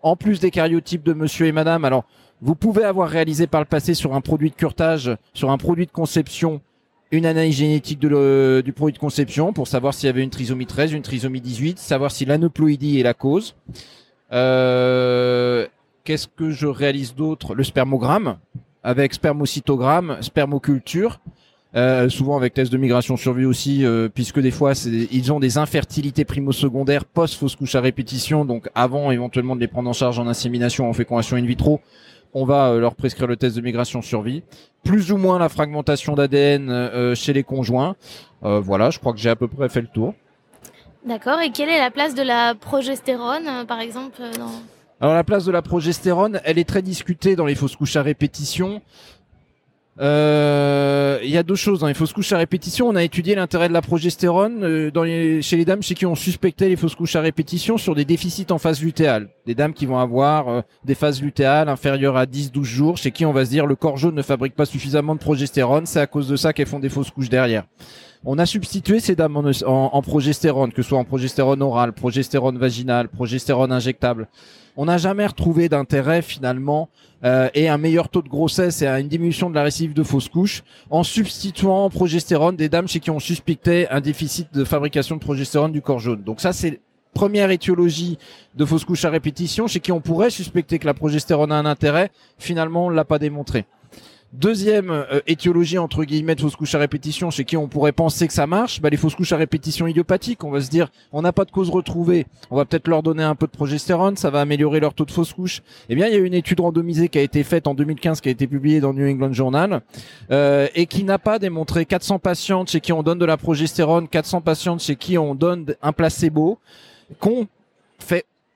En 0.02 0.16
plus 0.16 0.40
des 0.40 0.50
cariotypes 0.50 1.04
de 1.04 1.14
monsieur 1.14 1.46
et 1.46 1.52
madame, 1.52 1.86
alors 1.86 2.06
vous 2.42 2.56
pouvez 2.56 2.84
avoir 2.84 3.10
réalisé 3.10 3.48
par 3.48 3.62
le 3.62 3.66
passé 3.66 3.94
sur 3.94 4.16
un 4.16 4.22
produit 4.22 4.50
de 4.50 4.56
curtage, 4.56 5.16
sur 5.34 5.52
un 5.52 5.58
produit 5.58 5.86
de 5.86 5.92
conception, 5.92 6.62
une 7.12 7.26
analyse 7.26 7.58
génétique 7.58 8.00
de 8.00 8.08
le, 8.08 8.62
du 8.64 8.74
produit 8.74 8.94
de 8.94 9.00
conception 9.00 9.54
pour 9.54 9.68
savoir 9.68 9.94
s'il 9.94 10.08
y 10.08 10.10
avait 10.10 10.24
une 10.24 10.30
trisomie 10.30 10.66
13, 10.66 10.94
une 10.94 11.04
trisomie 11.04 11.42
18, 11.42 11.80
savoir 11.80 12.12
si 12.12 12.26
l'aneuploïdie 12.26 13.00
est 13.00 13.04
la 13.04 13.14
cause. 13.14 13.56
Euh, 14.32 15.68
Qu'est-ce 16.04 16.28
que 16.28 16.52
je 16.52 16.68
réalise 16.68 17.16
d'autre? 17.16 17.56
Le 17.56 17.64
spermogramme, 17.64 18.38
avec 18.84 19.14
spermocytogramme, 19.14 20.18
spermoculture. 20.22 21.20
Euh, 21.76 22.08
souvent 22.08 22.38
avec 22.38 22.54
test 22.54 22.72
de 22.72 22.78
migration 22.78 23.18
survie 23.18 23.46
aussi, 23.46 23.84
euh, 23.84 24.08
puisque 24.08 24.40
des 24.40 24.52
fois 24.52 24.74
ils 24.86 25.34
ont 25.34 25.40
des 25.40 25.58
infertilités 25.58 26.24
primo-secondaires 26.24 27.04
post 27.04 27.34
fausse 27.34 27.56
couche 27.56 27.74
à 27.74 27.82
répétition, 27.82 28.46
donc 28.46 28.70
avant 28.76 29.10
éventuellement 29.10 29.56
de 29.56 29.62
les 29.62 29.68
prendre 29.68 29.90
en 29.90 29.94
charge 29.94 30.20
en 30.20 30.28
insémination, 30.28 30.88
en 30.88 30.94
fécondation 30.94 31.36
in 31.36 31.46
vitro, 31.46 31.82
on 32.36 32.46
va 32.46 32.68
euh, 32.68 32.80
leur 32.80 32.94
prescrire 32.94 33.28
le 33.28 33.38
test 33.38 33.56
de 33.56 33.62
migration 33.62 34.04
survie. 34.04 34.44
Plus 34.84 35.12
ou 35.12 35.18
moins 35.18 35.40
la 35.40 35.50
fragmentation 35.50 36.14
d'ADN 36.14 37.16
chez 37.16 37.32
les 37.32 37.44
conjoints. 37.44 37.96
Voilà, 38.42 38.90
je 38.90 39.00
crois 39.00 39.14
que 39.14 39.20
j'ai 39.20 39.30
à 39.30 39.38
peu 39.38 39.48
près 39.48 39.70
fait 39.70 39.80
le 39.80 39.88
tour. 39.88 40.14
D'accord. 41.08 41.40
Et 41.40 41.52
quelle 41.52 41.70
est 41.70 41.80
la 41.80 41.90
place 41.90 42.14
de 42.14 42.22
la 42.22 42.54
progestérone, 42.54 43.66
par 43.66 43.80
exemple. 43.80 44.22
Alors 45.04 45.16
la 45.16 45.26
place 45.26 45.44
de 45.44 45.52
la 45.52 45.62
progestérone, 45.62 46.40
elle 46.46 46.58
est 46.58 46.64
très 46.64 46.82
discutée 46.82 47.36
dans 47.36 47.46
les 47.46 47.56
fausses 47.56 47.76
couches 47.76 47.98
à 47.98 48.02
répétition. 48.02 48.82
Euh, 50.00 51.20
il 51.22 51.30
y 51.30 51.38
a 51.38 51.44
deux 51.44 51.56
choses 51.56 51.82
dans 51.82 51.88
les 51.88 51.94
fausses 51.94 52.14
couches 52.14 52.32
à 52.32 52.38
répétition. 52.38 52.88
On 52.88 52.96
a 52.96 53.04
étudié 53.04 53.36
l'intérêt 53.36 53.68
de 53.68 53.74
la 53.74 53.82
progestérone 53.82 54.64
euh, 54.64 55.42
chez 55.42 55.58
les 55.58 55.66
dames 55.66 55.84
chez 55.84 55.94
qui 55.94 56.06
on 56.06 56.16
suspectait 56.16 56.70
les 56.70 56.78
fausses 56.78 56.96
couches 56.96 57.18
à 57.18 57.20
répétition 57.20 57.78
sur 57.78 57.96
des 57.96 58.06
déficits 58.06 58.48
en 58.52 58.60
phase 58.60 58.82
lutéale. 58.82 59.28
Des 59.46 59.56
dames 59.56 59.74
qui 59.74 59.86
vont 59.86 60.00
avoir 60.00 60.48
euh, 60.48 60.62
des 60.86 60.96
phases 60.96 61.22
lutéales 61.22 61.68
inférieures 61.68 62.16
à 62.16 62.26
10-12 62.26 62.64
jours, 62.64 62.96
chez 62.96 63.12
qui 63.12 63.26
on 63.26 63.34
va 63.34 63.44
se 63.44 63.50
dire 63.50 63.66
le 63.66 63.76
corps 63.76 63.98
jaune 63.98 64.16
ne 64.16 64.22
fabrique 64.22 64.56
pas 64.56 64.66
suffisamment 64.66 65.16
de 65.16 65.20
progestérone, 65.20 65.86
c'est 65.86 66.00
à 66.00 66.08
cause 66.08 66.30
de 66.30 66.38
ça 66.38 66.54
qu'elles 66.54 66.68
font 66.68 66.80
des 66.80 66.88
fausses 66.88 67.12
couches 67.12 67.28
derrière. 67.28 67.66
On 68.26 68.38
a 68.40 68.46
substitué 68.46 69.00
ces 69.00 69.16
dames 69.16 69.36
en, 69.66 70.02
progestérone, 70.02 70.72
que 70.72 70.82
ce 70.82 70.90
soit 70.90 71.00
en 71.00 71.04
progestérone 71.04 71.62
orale, 71.62 71.92
progestérone 71.94 72.58
vaginale, 72.58 73.10
progestérone 73.10 73.72
injectable 73.72 74.28
on 74.76 74.86
n'a 74.86 74.98
jamais 74.98 75.26
retrouvé 75.26 75.70
d'intérêt 75.70 76.22
finalement 76.22 76.90
euh, 77.24 77.50
et 77.54 77.70
un 77.70 77.78
meilleur 77.78 78.10
taux 78.10 78.22
de 78.22 78.30
grossesse 78.30 78.82
et 78.82 78.88
une 78.88 79.08
diminution 79.08 79.50
de 79.50 79.56
la 79.56 79.64
récidive 79.64 79.94
de 79.94 80.04
fausses 80.04 80.30
couches 80.30 80.64
en 80.90 81.04
substituant 81.04 81.86
en 81.86 81.90
progestérone 81.90 82.56
des 82.56 82.70
dames 82.70 82.88
chez 82.88 83.00
qui 83.00 83.12
on 83.12 83.20
suspectait 83.20 83.88
un 83.90 84.02
déficit 84.02 84.54
de 84.54 84.64
fabrication 84.64 85.16
de 85.16 85.22
progestérone 85.22 85.72
du 85.72 85.82
corps 85.82 86.00
jaune. 86.00 86.24
Donc 86.24 86.42
ça 86.42 86.54
c'est 86.54 86.82
première 87.14 87.52
étiologie 87.52 88.18
de 88.56 88.66
fausses 88.66 88.86
couches 88.86 89.06
à 89.06 89.10
répétition 89.10 89.68
chez 89.68 89.80
qui 89.80 89.92
on 89.92 90.02
pourrait 90.02 90.32
suspecter 90.32 90.80
que 90.80 90.88
la 90.88 90.96
progestérone 90.96 91.52
a 91.52 91.56
un 91.56 91.66
intérêt, 91.66 92.12
finalement 92.40 92.88
on 92.88 92.90
l'a 92.90 93.06
pas 93.06 93.20
démontré. 93.20 93.66
Deuxième 94.34 94.90
euh, 94.90 95.20
étiologie 95.28 95.78
entre 95.78 96.04
guillemets 96.06 96.34
de 96.34 96.42
fausse 96.42 96.56
couche 96.56 96.74
à 96.74 96.80
répétition 96.80 97.30
chez 97.30 97.46
qui 97.46 97.56
on 97.56 97.68
pourrait 97.68 97.92
penser 97.92 98.26
que 98.26 98.34
ça 98.34 98.48
marche, 98.48 98.82
bah, 98.82 98.90
les 98.90 98.98
fausses 98.98 99.14
couches 99.14 99.32
à 99.32 99.38
répétition 99.38 99.86
idiopathiques. 99.86 100.44
On 100.44 100.50
va 100.50 100.60
se 100.60 100.72
dire, 100.72 100.92
on 101.12 101.22
n'a 101.22 101.32
pas 101.32 101.46
de 101.46 101.52
cause 101.52 101.70
retrouvée, 101.70 102.26
on 102.50 102.56
va 102.56 102.66
peut-être 102.66 102.88
leur 102.88 103.04
donner 103.04 103.22
un 103.22 103.36
peu 103.36 103.46
de 103.46 103.52
progestérone, 103.52 104.18
ça 104.18 104.32
va 104.32 104.42
améliorer 104.42 104.80
leur 104.80 104.96
taux 104.96 105.06
de 105.06 105.12
fausse 105.12 105.34
couche. 105.34 105.62
Eh 105.88 105.94
bien, 105.94 106.08
il 106.08 106.14
y 106.14 106.16
a 106.16 106.20
une 106.20 106.34
étude 106.34 106.62
randomisée 106.62 107.10
qui 107.10 107.20
a 107.20 107.22
été 107.22 107.44
faite 107.44 107.68
en 107.68 107.76
2015, 107.76 108.22
qui 108.22 108.30
a 108.30 108.32
été 108.32 108.48
publiée 108.48 108.80
dans 108.80 108.92
New 108.92 109.08
England 109.08 109.34
Journal, 109.34 109.82
euh, 110.32 110.68
et 110.74 110.88
qui 110.88 111.04
n'a 111.04 111.20
pas 111.20 111.38
démontré 111.38 111.86
400 111.86 112.18
patientes 112.18 112.72
chez 112.72 112.82
qui 112.82 112.92
on 112.92 113.04
donne 113.04 113.20
de 113.20 113.26
la 113.26 113.38
progestérone, 113.38 114.08
400 114.08 114.42
patientes 114.42 114.82
chez 114.82 114.96
qui 114.96 115.16
on 115.20 115.36
donne 115.36 115.76
un 115.84 115.92
placebo, 115.92 116.58
qu'on 117.20 117.48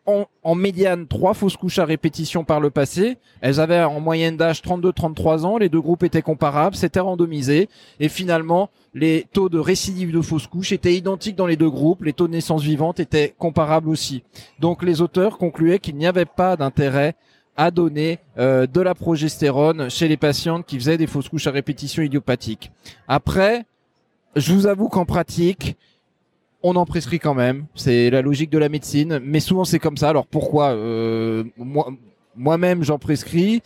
fait 0.08 0.28
en, 0.44 0.56
médiane 0.56 1.08
trois 1.08 1.34
fausses 1.34 1.58
couches 1.58 1.80
à 1.80 1.86
répétition 1.86 2.44
par 2.44 2.60
le 2.60 2.70
passé. 2.70 3.18
Elles 3.42 3.60
avaient 3.60 3.84
en 3.84 4.00
moyenne 4.00 4.38
d'âge 4.38 4.62
32-33 4.62 5.46
ans. 5.46 5.58
Les 5.58 5.70
deux 5.70 5.82
groupes 5.82 6.04
étaient 6.04 6.22
comparables, 6.22 6.76
c'était 6.76 7.00
randomisé. 7.00 7.70
Et 8.00 8.10
finalement, 8.10 8.70
les 8.94 9.26
taux 9.32 9.50
de 9.50 9.60
récidive 9.60 10.12
de 10.12 10.22
fausses 10.22 10.48
couches 10.48 10.72
étaient 10.72 10.96
identiques 10.96 11.36
dans 11.36 11.48
les 11.48 11.58
deux 11.58 11.70
groupes. 11.70 12.04
Les 12.04 12.14
taux 12.14 12.28
de 12.28 12.34
naissance 12.34 12.64
vivante 12.64 13.00
étaient 13.00 13.34
comparables 13.38 13.90
aussi. 13.90 14.24
Donc 14.60 14.84
les 14.84 15.02
auteurs 15.02 15.38
concluaient 15.38 15.80
qu'il 15.80 15.96
n'y 15.98 16.08
avait 16.08 16.26
pas 16.26 16.56
d'intérêt 16.56 17.16
à 17.58 17.72
donner 17.72 18.20
euh, 18.38 18.68
de 18.68 18.82
la 18.82 18.94
progestérone 18.94 19.90
chez 19.90 20.08
les 20.08 20.18
patientes 20.18 20.66
qui 20.66 20.78
faisaient 20.78 20.98
des 20.98 21.08
fausses 21.08 21.28
couches 21.28 21.48
à 21.48 21.52
répétition 21.52 22.04
idiopathique. 22.04 22.72
Après, 23.08 23.66
je 24.36 24.54
vous 24.54 24.68
avoue 24.68 24.90
qu'en 24.90 25.06
pratique, 25.06 25.76
on 26.67 26.75
en 26.75 26.86
prescrit 26.86 27.19
quand 27.19 27.33
même. 27.33 27.65
C'est 27.75 28.09
la 28.09 28.21
logique 28.21 28.50
de 28.50 28.57
la 28.57 28.69
médecine, 28.69 29.19
mais 29.24 29.39
souvent 29.39 29.65
c'est 29.65 29.79
comme 29.79 29.97
ça. 29.97 30.09
Alors 30.09 30.27
pourquoi 30.27 30.69
euh, 30.69 31.43
moi, 31.57 31.88
Moi-même, 32.36 32.83
j'en 32.83 33.00
prescris? 33.00 33.62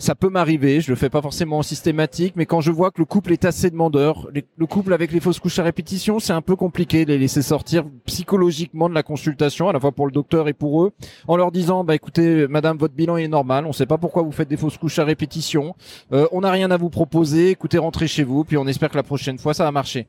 Ça 0.00 0.14
peut 0.14 0.28
m'arriver, 0.28 0.80
je 0.80 0.90
le 0.90 0.94
fais 0.94 1.10
pas 1.10 1.20
forcément 1.20 1.58
en 1.58 1.62
systématique, 1.64 2.34
mais 2.36 2.46
quand 2.46 2.60
je 2.60 2.70
vois 2.70 2.92
que 2.92 3.00
le 3.00 3.04
couple 3.04 3.32
est 3.32 3.44
assez 3.44 3.68
demandeur, 3.68 4.28
le 4.32 4.66
couple 4.66 4.92
avec 4.92 5.10
les 5.10 5.18
fausses 5.18 5.40
couches 5.40 5.58
à 5.58 5.64
répétition, 5.64 6.20
c'est 6.20 6.32
un 6.32 6.40
peu 6.40 6.54
compliqué 6.54 7.04
de 7.04 7.12
les 7.12 7.18
laisser 7.18 7.42
sortir 7.42 7.84
psychologiquement 8.06 8.88
de 8.88 8.94
la 8.94 9.02
consultation, 9.02 9.68
à 9.68 9.72
la 9.72 9.80
fois 9.80 9.90
pour 9.90 10.06
le 10.06 10.12
docteur 10.12 10.46
et 10.46 10.52
pour 10.52 10.84
eux, 10.84 10.92
en 11.26 11.36
leur 11.36 11.50
disant, 11.50 11.82
bah 11.82 11.96
écoutez, 11.96 12.46
madame, 12.46 12.78
votre 12.78 12.94
bilan 12.94 13.16
est 13.16 13.26
normal, 13.26 13.66
on 13.66 13.72
sait 13.72 13.86
pas 13.86 13.98
pourquoi 13.98 14.22
vous 14.22 14.30
faites 14.30 14.48
des 14.48 14.56
fausses 14.56 14.78
couches 14.78 15.00
à 15.00 15.04
répétition, 15.04 15.74
euh, 16.12 16.28
on 16.30 16.42
n'a 16.42 16.52
rien 16.52 16.70
à 16.70 16.76
vous 16.76 16.90
proposer, 16.90 17.50
écoutez, 17.50 17.78
rentrez 17.78 18.06
chez 18.06 18.22
vous, 18.22 18.44
puis 18.44 18.56
on 18.56 18.68
espère 18.68 18.90
que 18.90 18.96
la 18.96 19.02
prochaine 19.02 19.38
fois 19.38 19.52
ça 19.52 19.64
va 19.64 19.72
marcher. 19.72 20.06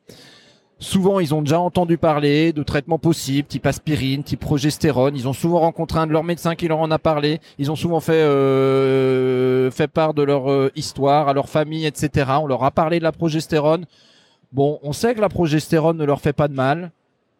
Souvent, 0.82 1.20
ils 1.20 1.34
ont 1.34 1.42
déjà 1.42 1.60
entendu 1.60 1.98
parler 1.98 2.54
de 2.54 2.62
traitements 2.62 2.98
possibles, 2.98 3.46
type 3.46 3.66
aspirine, 3.66 4.22
type 4.22 4.40
progestérone. 4.40 5.14
Ils 5.14 5.28
ont 5.28 5.34
souvent 5.34 5.60
rencontré 5.60 5.98
un 5.98 6.06
de 6.06 6.12
leurs 6.12 6.24
médecins 6.24 6.54
qui 6.54 6.68
leur 6.68 6.78
en 6.78 6.90
a 6.90 6.98
parlé. 6.98 7.38
Ils 7.58 7.70
ont 7.70 7.76
souvent 7.76 8.00
fait 8.00 8.14
euh, 8.14 9.70
part 9.92 10.14
de 10.14 10.22
leur 10.22 10.50
euh, 10.50 10.72
histoire 10.76 11.28
à 11.28 11.34
leur 11.34 11.50
famille, 11.50 11.84
etc. 11.84 12.30
On 12.40 12.46
leur 12.46 12.64
a 12.64 12.70
parlé 12.70 12.98
de 12.98 13.04
la 13.04 13.12
progestérone. 13.12 13.84
Bon, 14.52 14.78
on 14.82 14.94
sait 14.94 15.14
que 15.14 15.20
la 15.20 15.28
progestérone 15.28 15.98
ne 15.98 16.04
leur 16.04 16.22
fait 16.22 16.32
pas 16.32 16.48
de 16.48 16.54
mal. 16.54 16.92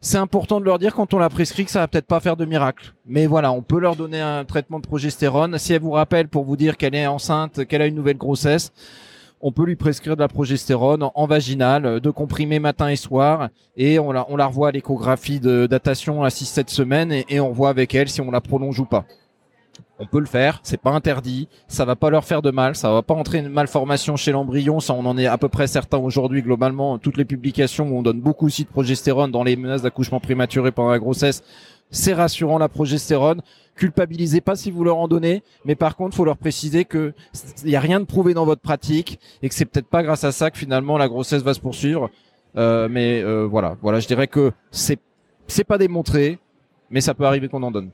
C'est 0.02 0.18
important 0.18 0.61
de 0.61 0.66
leur 0.66 0.78
dire 0.78 0.94
quand 0.94 1.14
on 1.14 1.18
la 1.18 1.30
prescrit 1.30 1.64
que 1.64 1.70
ça 1.70 1.80
va 1.80 1.88
peut-être 1.88 2.06
pas 2.06 2.20
faire 2.20 2.37
de 2.37 2.44
miracle. 2.44 2.92
Mais 3.06 3.26
voilà, 3.26 3.52
on 3.52 3.62
peut 3.62 3.80
leur 3.80 3.97
donner 3.97 4.20
un 4.20 4.44
traitement 4.44 4.80
de 4.80 4.87
progestérone. 4.87 5.56
Si 5.56 5.73
elle 5.73 5.80
vous 5.80 5.92
rappelle 5.92 6.28
pour 6.28 6.44
vous 6.44 6.56
dire 6.56 6.76
qu'elle 6.76 6.94
est 6.94 7.06
enceinte, 7.06 7.64
qu'elle 7.64 7.80
a 7.80 7.87
une 7.87 7.94
nouvelle 7.94 8.18
grossesse, 8.18 8.70
on 9.40 9.52
peut 9.52 9.64
lui 9.64 9.76
prescrire 9.76 10.16
de 10.16 10.20
la 10.20 10.28
progestérone 10.28 11.09
en, 11.14 11.26
vaginale, 11.26 11.87
euh, 11.87 12.00
de 12.00 12.11
comprimés 12.11 12.59
matin 12.59 12.88
et 12.88 12.97
soir, 12.97 13.49
et 13.76 13.99
on 13.99 14.12
la, 14.12 14.26
on 14.28 14.37
la 14.37 14.47
revoit 14.47 14.68
à 14.68 14.73
l'échographie 14.73 15.40
de 15.40 15.66
datation 15.66 16.23
à 16.23 16.28
6-7 16.28 16.68
semaines, 16.68 17.12
et, 17.28 17.40
on 17.40 17.52
voit 17.52 17.70
avec 17.70 17.94
elle 17.94 18.09
si 18.09 18.20
on 18.20 18.30
la 18.30 18.40
prolonge 18.40 18.78
ou 18.80 18.85
pas. 18.85 19.04
On 19.99 20.06
peut 20.06 20.20
le 20.20 20.26
faire, 20.26 20.61
c'est 20.62 20.80
pas 20.80 20.90
interdit, 20.90 21.49
ça 21.68 21.85
va 21.85 21.94
pas 21.94 22.11
leur 22.11 22.25
faire 22.25 22.42
de 22.42 22.50
mal, 22.50 22.75
ça 22.75 22.90
va 22.90 23.02
pas 23.02 23.14
entrer 23.14 23.38
une 23.38 23.49
malformation 23.49 24.16
chez 24.16 24.32
l'embryon, 24.32 24.80
ça 24.80 24.94
on 24.94 25.04
en 25.04 25.16
est 25.18 25.26
à 25.26 25.37
peu 25.37 25.49
près 25.49 25.66
certain 25.66 25.99
aujourd'hui 25.99 26.42
globalement, 26.42 26.99
toutes 26.99 27.18
les 27.18 27.26
publications 27.26 27.88
où 27.88 27.99
on 27.99 28.02
donne 28.02 28.20
beaucoup 28.20 28.47
aussi 28.47 28.64
de 28.64 28.68
progestérone 28.68 29.30
dans 29.30 29.42
les 29.42 29.56
menaces 29.56 29.82
d'accouchement 29.82 30.20
prématuré 30.20 30.73
pendant 30.73 30.90
la 30.90 30.99
grossesse, 30.99 31.42
c'est 31.90 32.14
rassurant 32.14 32.59
la 32.59 32.68
progestérone 32.68 33.42
culpabilisez 33.80 34.42
pas 34.42 34.56
si 34.56 34.70
vous 34.70 34.85
leur 34.85 34.99
en 34.99 35.09
donnez, 35.09 35.42
mais 35.64 35.75
par 35.75 35.97
contre, 35.97 36.14
faut 36.14 36.25
leur 36.25 36.37
préciser 36.37 36.85
que 36.85 37.14
il 37.64 37.70
y 37.70 37.76
a 37.76 37.80
rien 37.80 37.99
de 37.99 38.04
prouvé 38.04 38.35
dans 38.35 38.44
votre 38.44 38.61
pratique 38.61 39.18
et 39.42 39.49
que 39.49 39.54
c'est 39.54 39.64
peut-être 39.64 39.88
pas 39.88 40.02
grâce 40.02 40.23
à 40.23 40.32
ça 40.32 40.50
que 40.50 40.59
finalement 40.59 40.99
la 40.99 41.09
grossesse 41.09 41.42
va 41.42 41.54
se 41.54 41.61
poursuivre. 41.61 42.11
Euh, 42.56 42.88
mais 42.90 43.23
euh, 43.23 43.47
voilà, 43.47 43.76
voilà, 43.80 44.00
je 44.00 44.06
dirais 44.06 44.28
que 44.28 44.52
c'est 44.70 44.99
c'est 45.47 45.64
pas 45.64 45.78
démontré, 45.78 46.38
mais 46.90 47.00
ça 47.00 47.14
peut 47.14 47.25
arriver 47.25 47.49
qu'on 47.49 47.62
en 47.62 47.70
donne. 47.70 47.90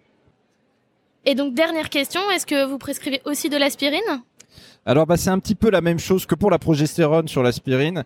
Et 1.25 1.35
donc 1.35 1.55
dernière 1.55 1.89
question, 1.89 2.21
est-ce 2.33 2.47
que 2.47 2.67
vous 2.67 2.79
prescrivez 2.79 3.21
aussi 3.25 3.49
de 3.49 3.57
l'aspirine? 3.57 4.23
Alors 4.85 5.07
bah 5.07 5.17
c'est 5.17 5.31
un 5.31 5.39
petit 5.39 5.55
peu 5.55 5.71
la 5.71 5.81
même 5.81 5.99
chose 5.99 6.27
que 6.27 6.35
pour 6.35 6.51
la 6.51 6.59
progestérone 6.59 7.29
sur 7.29 7.43
l'aspirine. 7.45 8.05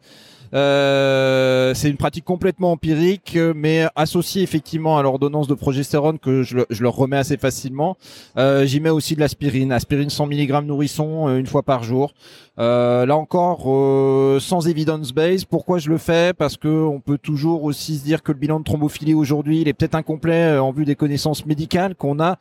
Euh, 0.53 1.75
c'est 1.75 1.89
une 1.89 1.97
pratique 1.97 2.25
complètement 2.25 2.73
empirique, 2.73 3.39
mais 3.55 3.87
associée 3.97 4.43
effectivement 4.43 4.99
à 4.99 5.03
l'ordonnance 5.03 5.47
de 5.47 5.55
progestérone 5.55 6.19
que 6.19 6.43
je, 6.43 6.59
je, 6.71 6.83
leur 6.83 6.95
remets 6.95 7.19
assez 7.19 7.37
facilement. 7.37 7.97
Euh, 8.37 8.65
J'y 8.67 8.81
mets 8.81 8.91
aussi 8.91 9.15
de 9.15 9.21
l'aspirine, 9.21 9.73
aspirine 9.73 10.11
100 10.11 10.27
mg 10.27 10.65
nourrisson 10.65 11.29
euh, 11.29 11.39
une 11.39 11.47
fois 11.47 11.63
par 11.63 11.85
jour. 11.85 12.13
Euh, 12.61 13.07
là 13.07 13.17
encore, 13.17 13.63
euh, 13.67 14.39
sans 14.39 14.69
evidence 14.69 15.13
base. 15.13 15.47
Pourquoi 15.47 15.79
je 15.79 15.89
le 15.89 15.97
fais? 15.97 16.35
Parce 16.35 16.59
que 16.59 16.69
on 16.69 17.01
peut 17.01 17.17
toujours 17.17 17.65
aussi 17.65 17.97
se 17.97 18.05
dire 18.05 18.23
que 18.23 18.33
le 18.33 18.39
bilan 18.39 18.59
de 18.59 18.65
thrombophilie 18.65 19.15
aujourd'hui, 19.15 19.63
il 19.63 19.69
est 19.69 19.73
peut-être 19.73 19.95
incomplet 19.95 20.53
euh, 20.53 20.63
en 20.63 20.71
vue 20.71 20.85
des 20.85 20.95
connaissances 20.95 21.47
médicales 21.47 21.95
qu'on 21.95 22.21
a 22.21 22.37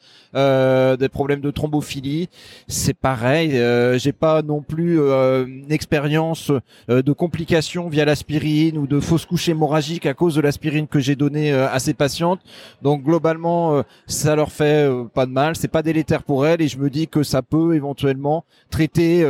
des 0.98 1.10
problèmes 1.10 1.39
de 1.39 1.51
thrombophilie. 1.51 2.30
C'est 2.68 2.94
pareil. 2.94 3.51
J'ai 3.98 4.12
pas 4.12 4.42
non 4.42 4.62
plus 4.62 5.00
une 5.00 5.72
expérience 5.72 6.51
de 6.88 7.12
complications 7.12 7.88
via 7.88 7.99
l'aspirine 8.06 8.77
ou 8.77 8.88
de 8.88 9.00
fausses 9.00 9.25
couches 9.25 9.50
hémorragiques 9.50 10.06
à 10.06 10.13
cause 10.13 10.36
de 10.36 10.41
l'aspirine 10.41 10.88
que 10.88 11.00
j'ai 11.00 11.15
donnée 11.15 11.51
à 11.51 11.79
ces 11.79 11.94
patientes. 11.94 12.39
Donc 12.82 13.03
globalement, 13.03 13.84
ça 14.08 14.36
leur 14.36 14.51
fait 14.51 14.89
pas 15.13 15.25
de 15.25 15.32
mal. 15.32 15.56
C'est 15.56 15.68
pas 15.68 15.82
délétère 15.82 16.24
pour 16.24 16.46
elles 16.46 16.62
et 16.62 16.68
je 16.68 16.77
me 16.77 16.89
dis 16.89 17.08
que 17.08 17.24
ça 17.24 17.41
peut 17.41 17.75
éventuellement 17.75 18.46
traiter 18.70 19.22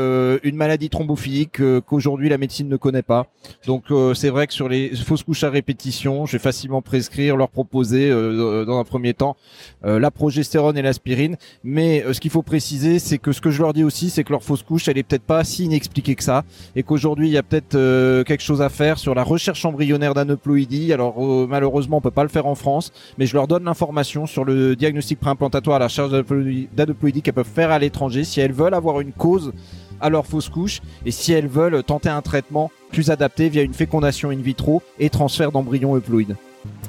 une 0.43 0.55
maladie 0.55 0.89
thrombophilique 0.89 1.59
euh, 1.59 1.81
qu'aujourd'hui 1.81 2.29
la 2.29 2.37
médecine 2.37 2.67
ne 2.67 2.77
connaît 2.77 3.01
pas. 3.01 3.27
Donc 3.65 3.85
euh, 3.91 4.13
c'est 4.13 4.29
vrai 4.29 4.47
que 4.47 4.53
sur 4.53 4.67
les 4.69 4.95
fausses 4.95 5.23
couches 5.23 5.43
à 5.43 5.49
répétition, 5.49 6.25
je 6.25 6.33
vais 6.33 6.39
facilement 6.39 6.81
prescrire, 6.81 7.37
leur 7.37 7.49
proposer 7.49 8.09
euh, 8.09 8.65
dans 8.65 8.79
un 8.79 8.83
premier 8.83 9.13
temps 9.13 9.35
la 9.83 10.11
progestérone 10.11 10.77
et 10.77 10.81
l'aspirine. 10.81 11.37
Mais 11.63 12.03
ce 12.11 12.19
qu'il 12.19 12.31
faut 12.31 12.41
préciser, 12.41 12.99
c'est 12.99 13.17
que 13.17 13.31
ce 13.31 13.41
que 13.41 13.49
je 13.49 13.61
leur 13.61 13.73
dis 13.73 13.83
aussi, 13.83 14.09
c'est 14.09 14.23
que 14.23 14.31
leur 14.31 14.43
fausse 14.43 14.63
couche, 14.63 14.87
elle 14.87 14.97
est 14.97 15.03
peut-être 15.03 15.23
pas 15.23 15.43
si 15.43 15.65
inexpliquée 15.65 16.15
que 16.15 16.23
ça, 16.23 16.43
et 16.75 16.83
qu'aujourd'hui 16.83 17.29
il 17.29 17.31
y 17.31 17.37
a 17.37 17.43
peut-être 17.43 18.23
quelque 18.23 18.41
chose 18.41 18.58
à 18.61 18.69
faire 18.69 18.97
sur 18.97 19.15
la 19.15 19.23
recherche 19.23 19.63
embryonnaire 19.65 20.13
d'aneuploïdie. 20.13 20.93
Alors 20.93 21.19
malheureusement, 21.47 21.97
on 21.97 22.01
peut 22.01 22.11
pas 22.11 22.23
le 22.23 22.29
faire 22.29 22.45
en 22.45 22.55
France, 22.55 22.91
mais 23.17 23.25
je 23.25 23.33
leur 23.35 23.47
donne 23.47 23.63
l'information 23.63 24.25
sur 24.25 24.45
le 24.45 24.75
diagnostic 24.75 25.19
préimplantatoire 25.19 25.77
à 25.77 25.79
la 25.79 25.85
recherche 25.85 26.11
d'aneuploïdie 26.11 27.21
qu'elles 27.21 27.33
peuvent 27.33 27.45
faire 27.45 27.71
à 27.71 27.79
l'étranger 27.79 28.23
si 28.23 28.39
elles 28.39 28.53
veulent 28.53 28.73
avoir 28.73 28.99
une 29.01 29.11
cause 29.11 29.53
à 30.01 30.09
leur 30.09 30.25
fausse 30.25 30.49
couche 30.49 30.81
et 31.05 31.11
si 31.11 31.33
elles 31.33 31.47
veulent 31.47 31.83
tenter 31.83 32.09
un 32.09 32.21
traitement 32.21 32.71
plus 32.91 33.11
adapté 33.11 33.49
via 33.49 33.63
une 33.63 33.73
fécondation 33.73 34.29
in 34.29 34.37
vitro 34.37 34.81
et 34.99 35.09
transfert 35.09 35.51
d'embryons 35.51 35.95
euploïdes. 35.95 36.35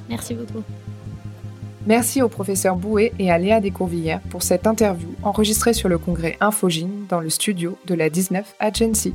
Merci 0.08 0.34
beaucoup. 0.34 0.62
Merci 1.86 2.20
au 2.20 2.28
professeur 2.28 2.76
Bouet 2.76 3.12
et 3.18 3.30
à 3.30 3.38
Léa 3.38 3.60
Descourvillères 3.60 4.20
pour 4.28 4.42
cette 4.42 4.66
interview 4.66 5.08
enregistrée 5.22 5.72
sur 5.72 5.88
le 5.88 5.98
congrès 5.98 6.36
Infogine 6.40 7.06
dans 7.08 7.20
le 7.20 7.30
studio 7.30 7.78
de 7.86 7.94
la 7.94 8.10
19 8.10 8.54
Agency. 8.60 9.14